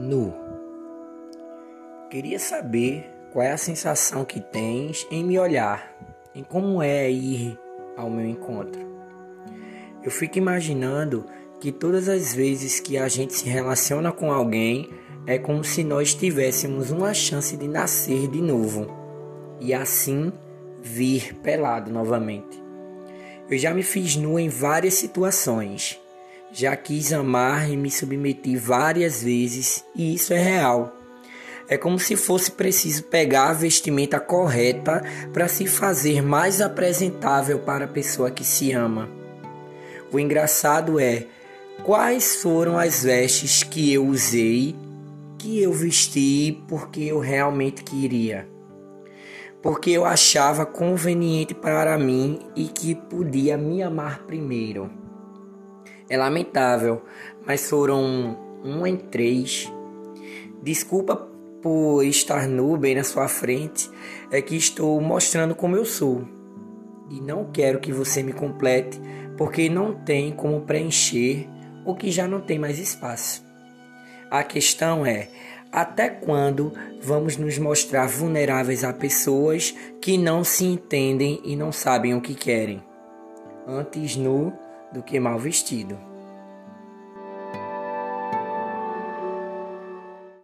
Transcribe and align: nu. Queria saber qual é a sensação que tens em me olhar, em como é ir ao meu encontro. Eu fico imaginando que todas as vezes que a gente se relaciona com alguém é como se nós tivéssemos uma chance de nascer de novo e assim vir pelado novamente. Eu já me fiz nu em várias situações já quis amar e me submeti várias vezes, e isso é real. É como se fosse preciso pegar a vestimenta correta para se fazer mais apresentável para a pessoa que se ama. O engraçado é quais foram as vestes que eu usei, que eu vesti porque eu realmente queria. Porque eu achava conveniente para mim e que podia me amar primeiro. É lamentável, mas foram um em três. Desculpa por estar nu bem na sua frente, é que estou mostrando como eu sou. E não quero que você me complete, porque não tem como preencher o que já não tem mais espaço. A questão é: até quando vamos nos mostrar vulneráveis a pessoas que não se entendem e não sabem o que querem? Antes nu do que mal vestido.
nu. 0.00 0.34
Queria 2.10 2.38
saber 2.38 3.08
qual 3.32 3.44
é 3.44 3.52
a 3.52 3.58
sensação 3.58 4.24
que 4.24 4.40
tens 4.40 5.06
em 5.10 5.22
me 5.22 5.38
olhar, 5.38 5.94
em 6.34 6.42
como 6.42 6.82
é 6.82 7.10
ir 7.10 7.58
ao 7.96 8.10
meu 8.10 8.26
encontro. 8.26 8.80
Eu 10.02 10.10
fico 10.10 10.38
imaginando 10.38 11.26
que 11.60 11.70
todas 11.70 12.08
as 12.08 12.34
vezes 12.34 12.80
que 12.80 12.96
a 12.96 13.06
gente 13.06 13.34
se 13.34 13.48
relaciona 13.48 14.10
com 14.10 14.32
alguém 14.32 14.88
é 15.26 15.38
como 15.38 15.62
se 15.62 15.84
nós 15.84 16.14
tivéssemos 16.14 16.90
uma 16.90 17.12
chance 17.12 17.54
de 17.56 17.68
nascer 17.68 18.26
de 18.28 18.40
novo 18.40 18.86
e 19.60 19.74
assim 19.74 20.32
vir 20.80 21.34
pelado 21.36 21.92
novamente. 21.92 22.60
Eu 23.48 23.58
já 23.58 23.74
me 23.74 23.82
fiz 23.82 24.16
nu 24.16 24.38
em 24.38 24.48
várias 24.48 24.94
situações 24.94 25.99
já 26.52 26.74
quis 26.76 27.12
amar 27.12 27.70
e 27.70 27.76
me 27.76 27.90
submeti 27.90 28.56
várias 28.56 29.22
vezes, 29.22 29.84
e 29.94 30.14
isso 30.14 30.32
é 30.32 30.38
real. 30.38 30.96
É 31.68 31.76
como 31.76 32.00
se 32.00 32.16
fosse 32.16 32.50
preciso 32.50 33.04
pegar 33.04 33.50
a 33.50 33.52
vestimenta 33.52 34.18
correta 34.18 35.04
para 35.32 35.46
se 35.46 35.66
fazer 35.66 36.20
mais 36.20 36.60
apresentável 36.60 37.60
para 37.60 37.84
a 37.84 37.88
pessoa 37.88 38.30
que 38.30 38.42
se 38.42 38.72
ama. 38.72 39.08
O 40.12 40.18
engraçado 40.18 40.98
é 40.98 41.26
quais 41.84 42.36
foram 42.36 42.76
as 42.76 43.04
vestes 43.04 43.62
que 43.62 43.92
eu 43.92 44.04
usei, 44.04 44.74
que 45.38 45.62
eu 45.62 45.72
vesti 45.72 46.60
porque 46.66 47.02
eu 47.04 47.20
realmente 47.20 47.84
queria. 47.84 48.48
Porque 49.62 49.90
eu 49.90 50.04
achava 50.04 50.66
conveniente 50.66 51.54
para 51.54 51.96
mim 51.96 52.40
e 52.56 52.64
que 52.64 52.96
podia 52.96 53.56
me 53.56 53.80
amar 53.80 54.24
primeiro. 54.26 54.99
É 56.08 56.16
lamentável, 56.16 57.02
mas 57.46 57.68
foram 57.68 58.38
um 58.64 58.86
em 58.86 58.96
três. 58.96 59.72
Desculpa 60.62 61.16
por 61.62 62.02
estar 62.04 62.46
nu 62.48 62.76
bem 62.76 62.94
na 62.94 63.04
sua 63.04 63.28
frente, 63.28 63.90
é 64.30 64.40
que 64.40 64.56
estou 64.56 65.00
mostrando 65.00 65.54
como 65.54 65.76
eu 65.76 65.84
sou. 65.84 66.26
E 67.10 67.20
não 67.20 67.50
quero 67.52 67.80
que 67.80 67.92
você 67.92 68.22
me 68.22 68.32
complete, 68.32 69.00
porque 69.36 69.68
não 69.68 69.94
tem 69.94 70.32
como 70.32 70.62
preencher 70.62 71.48
o 71.84 71.94
que 71.94 72.10
já 72.10 72.28
não 72.28 72.40
tem 72.40 72.58
mais 72.58 72.78
espaço. 72.78 73.44
A 74.30 74.42
questão 74.44 75.04
é: 75.04 75.28
até 75.72 76.08
quando 76.08 76.72
vamos 77.00 77.36
nos 77.36 77.58
mostrar 77.58 78.06
vulneráveis 78.06 78.84
a 78.84 78.92
pessoas 78.92 79.74
que 80.00 80.16
não 80.16 80.44
se 80.44 80.64
entendem 80.64 81.40
e 81.44 81.56
não 81.56 81.72
sabem 81.72 82.14
o 82.14 82.20
que 82.20 82.34
querem? 82.34 82.82
Antes 83.66 84.16
nu 84.16 84.52
do 84.92 85.02
que 85.02 85.20
mal 85.20 85.38
vestido. 85.38 86.09